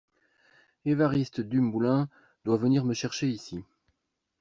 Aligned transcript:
Évariste 0.83 1.41
Dumoulin 1.41 2.09
doit 2.43 2.57
venir 2.57 2.85
me 2.85 2.95
chercher 2.95 3.27
ici. 3.27 3.63